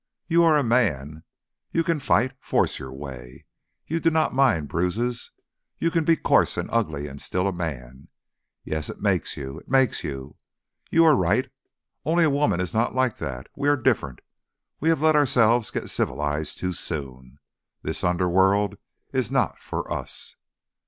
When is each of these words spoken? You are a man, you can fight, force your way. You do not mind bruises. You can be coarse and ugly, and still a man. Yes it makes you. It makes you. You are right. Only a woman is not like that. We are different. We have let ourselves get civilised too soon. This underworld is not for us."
You 0.27 0.43
are 0.45 0.57
a 0.57 0.63
man, 0.63 1.23
you 1.71 1.83
can 1.83 1.99
fight, 1.99 2.33
force 2.39 2.79
your 2.79 2.91
way. 2.91 3.45
You 3.85 3.99
do 3.99 4.09
not 4.09 4.33
mind 4.33 4.67
bruises. 4.67 5.29
You 5.77 5.91
can 5.91 6.05
be 6.05 6.15
coarse 6.15 6.57
and 6.57 6.67
ugly, 6.73 7.05
and 7.07 7.21
still 7.21 7.47
a 7.47 7.53
man. 7.53 8.07
Yes 8.63 8.89
it 8.89 8.99
makes 8.99 9.37
you. 9.37 9.59
It 9.59 9.69
makes 9.69 10.03
you. 10.03 10.37
You 10.89 11.05
are 11.05 11.13
right. 11.15 11.51
Only 12.03 12.23
a 12.23 12.31
woman 12.31 12.59
is 12.59 12.73
not 12.73 12.95
like 12.95 13.19
that. 13.19 13.45
We 13.55 13.69
are 13.69 13.77
different. 13.77 14.21
We 14.79 14.89
have 14.89 15.03
let 15.03 15.15
ourselves 15.15 15.69
get 15.69 15.87
civilised 15.87 16.57
too 16.57 16.71
soon. 16.73 17.37
This 17.83 18.03
underworld 18.03 18.79
is 19.13 19.29
not 19.29 19.59
for 19.59 19.93
us." 19.93 20.35